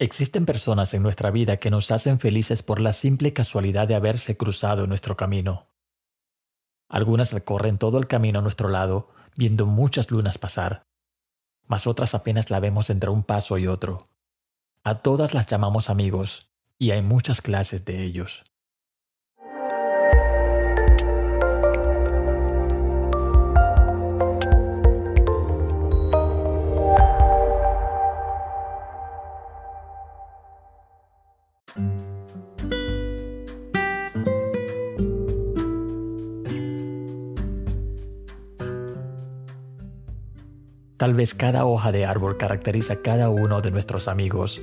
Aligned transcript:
Existen 0.00 0.46
personas 0.46 0.94
en 0.94 1.02
nuestra 1.02 1.32
vida 1.32 1.56
que 1.56 1.70
nos 1.70 1.90
hacen 1.90 2.20
felices 2.20 2.62
por 2.62 2.80
la 2.80 2.92
simple 2.92 3.32
casualidad 3.32 3.88
de 3.88 3.96
haberse 3.96 4.36
cruzado 4.36 4.84
en 4.84 4.90
nuestro 4.90 5.16
camino. 5.16 5.66
Algunas 6.88 7.32
recorren 7.32 7.78
todo 7.78 7.98
el 7.98 8.06
camino 8.06 8.38
a 8.38 8.42
nuestro 8.42 8.68
lado, 8.68 9.08
viendo 9.36 9.66
muchas 9.66 10.12
lunas 10.12 10.38
pasar, 10.38 10.86
mas 11.66 11.88
otras 11.88 12.14
apenas 12.14 12.48
la 12.48 12.60
vemos 12.60 12.90
entre 12.90 13.10
un 13.10 13.24
paso 13.24 13.58
y 13.58 13.66
otro. 13.66 14.08
A 14.84 15.02
todas 15.02 15.34
las 15.34 15.48
llamamos 15.48 15.90
amigos, 15.90 16.52
y 16.78 16.92
hay 16.92 17.02
muchas 17.02 17.42
clases 17.42 17.84
de 17.84 18.04
ellos. 18.04 18.44
Tal 40.98 41.14
vez 41.14 41.32
cada 41.32 41.64
hoja 41.64 41.92
de 41.92 42.04
árbol 42.04 42.36
caracteriza 42.38 42.94
a 42.94 43.02
cada 43.02 43.30
uno 43.30 43.60
de 43.60 43.70
nuestros 43.70 44.08
amigos. 44.08 44.60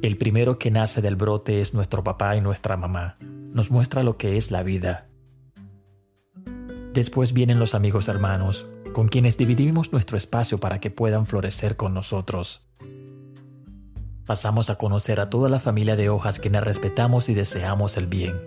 El 0.00 0.16
primero 0.16 0.60
que 0.60 0.70
nace 0.70 1.02
del 1.02 1.16
brote 1.16 1.60
es 1.60 1.74
nuestro 1.74 2.04
papá 2.04 2.36
y 2.36 2.40
nuestra 2.40 2.76
mamá. 2.76 3.16
Nos 3.20 3.72
muestra 3.72 4.04
lo 4.04 4.16
que 4.16 4.36
es 4.36 4.52
la 4.52 4.62
vida. 4.62 5.08
Después 6.94 7.32
vienen 7.32 7.58
los 7.58 7.74
amigos 7.74 8.06
hermanos, 8.06 8.64
con 8.92 9.08
quienes 9.08 9.38
dividimos 9.38 9.92
nuestro 9.92 10.16
espacio 10.16 10.60
para 10.60 10.78
que 10.78 10.92
puedan 10.92 11.26
florecer 11.26 11.76
con 11.76 11.92
nosotros. 11.92 12.68
Pasamos 14.24 14.70
a 14.70 14.76
conocer 14.76 15.18
a 15.18 15.30
toda 15.30 15.48
la 15.48 15.58
familia 15.58 15.96
de 15.96 16.10
hojas 16.10 16.38
quienes 16.38 16.62
respetamos 16.62 17.28
y 17.28 17.34
deseamos 17.34 17.96
el 17.96 18.06
bien. 18.06 18.40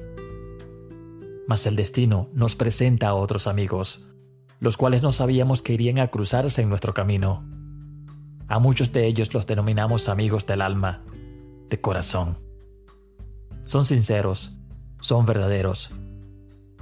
Mas 1.50 1.66
el 1.66 1.76
destino 1.76 2.30
nos 2.34 2.56
presenta 2.56 3.10
a 3.10 3.14
otros 3.14 3.46
amigos, 3.46 4.09
los 4.60 4.78
cuales 4.78 5.02
no 5.02 5.12
sabíamos 5.12 5.62
que 5.62 5.74
irían 5.74 6.00
a 6.00 6.08
cruzarse 6.08 6.62
en 6.62 6.70
nuestro 6.70 6.94
camino. 6.94 7.44
A 8.48 8.60
muchos 8.60 8.92
de 8.92 9.06
ellos 9.06 9.34
los 9.34 9.48
denominamos 9.48 10.10
amigos 10.10 10.46
del 10.46 10.62
alma, 10.62 11.04
de 11.70 11.80
corazón. 11.80 12.38
Son 13.64 13.86
sinceros, 13.86 14.58
son 15.00 15.26
verdaderos, 15.26 15.92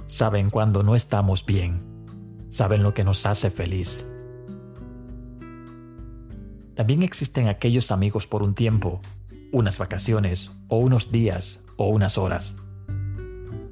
saben 0.06 0.50
cuando 0.50 0.82
no 0.82 0.96
estamos 0.96 1.44
bien, 1.44 1.82
saben 2.48 2.82
lo 2.82 2.94
que 2.94 3.04
nos 3.04 3.26
hace 3.26 3.50
feliz. 3.50 4.06
También 6.74 7.02
existen 7.02 7.48
aquellos 7.48 7.90
amigos 7.90 8.26
por 8.26 8.42
un 8.42 8.54
tiempo, 8.54 9.00
unas 9.52 9.78
vacaciones 9.78 10.50
o 10.68 10.78
unos 10.78 11.10
días 11.10 11.64
o 11.76 11.88
unas 11.88 12.18
horas 12.18 12.56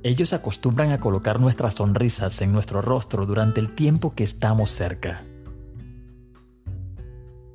ellos 0.09 0.33
acostumbran 0.33 0.93
a 0.93 1.01
colocar 1.01 1.41
nuestras 1.41 1.75
sonrisas 1.75 2.41
en 2.41 2.53
nuestro 2.53 2.81
rostro 2.81 3.27
durante 3.27 3.59
el 3.59 3.75
tiempo 3.75 4.15
que 4.15 4.23
estamos 4.23 4.71
cerca. 4.71 5.25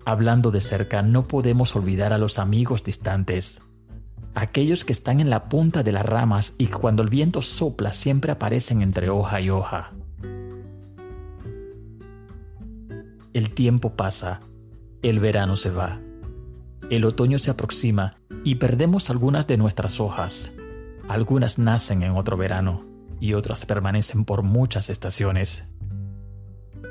Hablando 0.03 0.52
de 0.52 0.59
cerca, 0.59 1.02
no 1.02 1.30
podemos 1.30 1.73
olvidar 1.77 2.11
a 2.11 2.17
los 2.17 2.39
amigos 2.39 2.83
distantes, 2.83 3.61
aquellos 4.35 4.83
que 4.83 4.91
están 4.91 5.21
en 5.21 5.30
la 5.30 5.47
punta 5.47 5.81
de 5.81 5.93
las 5.93 6.05
ramas 6.05 6.55
y 6.58 6.67
cuando 6.67 7.03
el 7.03 7.09
viento 7.09 7.41
sopla 7.41 7.93
siempre 7.93 8.33
aparecen 8.33 8.81
entre 8.81 9.09
hoja 9.09 9.39
y 9.39 9.49
hoja. 9.49 9.93
El 13.31 13.52
tiempo 13.52 13.95
pasa, 13.95 14.41
el 15.02 15.21
verano 15.21 15.55
se 15.55 15.69
va, 15.69 16.02
el 16.89 17.05
otoño 17.05 17.39
se 17.39 17.52
aproxima 17.52 18.17
y 18.43 18.55
perdemos 18.55 19.09
algunas 19.09 19.47
de 19.47 19.55
nuestras 19.55 20.02
hojas. 20.02 20.52
Algunas 21.07 21.59
nacen 21.59 22.03
en 22.03 22.11
otro 22.11 22.38
verano 22.38 22.85
y 23.19 23.33
otras 23.33 23.66
permanecen 23.66 24.25
por 24.25 24.44
muchas 24.44 24.89
estaciones. 24.89 25.64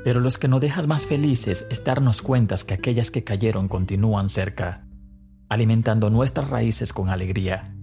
Pero 0.03 0.19
los 0.19 0.37
que 0.37 0.47
nos 0.47 0.61
dejan 0.61 0.87
más 0.87 1.05
felices 1.05 1.67
es 1.69 1.83
darnos 1.83 2.21
cuenta 2.21 2.55
que 2.65 2.73
aquellas 2.73 3.11
que 3.11 3.23
cayeron 3.23 3.67
continúan 3.67 4.29
cerca, 4.29 4.87
alimentando 5.49 6.09
nuestras 6.09 6.49
raíces 6.49 6.93
con 6.93 7.09
alegría. 7.09 7.75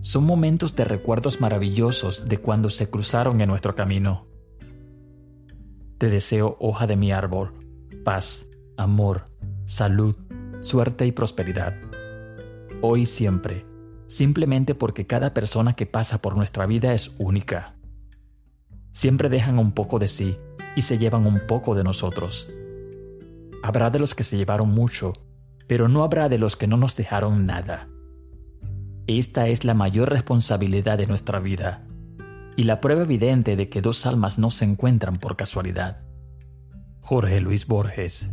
Son 0.00 0.24
momentos 0.24 0.74
de 0.74 0.84
recuerdos 0.84 1.40
maravillosos 1.40 2.26
de 2.26 2.38
cuando 2.38 2.70
se 2.70 2.88
cruzaron 2.88 3.40
en 3.40 3.48
nuestro 3.48 3.74
camino. 3.74 4.26
Te 5.98 6.08
deseo, 6.08 6.56
hoja 6.58 6.86
de 6.86 6.96
mi 6.96 7.12
árbol, 7.12 7.52
paz, 8.02 8.46
amor, 8.78 9.26
salud, 9.66 10.16
suerte 10.60 11.06
y 11.06 11.12
prosperidad. 11.12 11.74
Hoy 12.80 13.02
y 13.02 13.06
siempre 13.06 13.69
simplemente 14.10 14.74
porque 14.74 15.06
cada 15.06 15.32
persona 15.32 15.74
que 15.74 15.86
pasa 15.86 16.20
por 16.20 16.36
nuestra 16.36 16.66
vida 16.66 16.92
es 16.92 17.12
única. 17.18 17.76
Siempre 18.90 19.28
dejan 19.28 19.58
un 19.60 19.70
poco 19.70 20.00
de 20.00 20.08
sí 20.08 20.36
y 20.74 20.82
se 20.82 20.98
llevan 20.98 21.26
un 21.26 21.46
poco 21.46 21.76
de 21.76 21.84
nosotros. 21.84 22.50
Habrá 23.62 23.88
de 23.88 24.00
los 24.00 24.16
que 24.16 24.24
se 24.24 24.36
llevaron 24.36 24.68
mucho, 24.70 25.12
pero 25.68 25.88
no 25.88 26.02
habrá 26.02 26.28
de 26.28 26.38
los 26.38 26.56
que 26.56 26.66
no 26.66 26.76
nos 26.76 26.96
dejaron 26.96 27.46
nada. 27.46 27.88
Esta 29.06 29.46
es 29.46 29.64
la 29.64 29.74
mayor 29.74 30.10
responsabilidad 30.10 30.98
de 30.98 31.06
nuestra 31.06 31.38
vida 31.38 31.86
y 32.56 32.64
la 32.64 32.80
prueba 32.80 33.02
evidente 33.02 33.54
de 33.54 33.68
que 33.68 33.80
dos 33.80 34.06
almas 34.06 34.40
no 34.40 34.50
se 34.50 34.64
encuentran 34.64 35.18
por 35.18 35.36
casualidad. 35.36 36.02
Jorge 36.98 37.40
Luis 37.40 37.64
Borges 37.64 38.28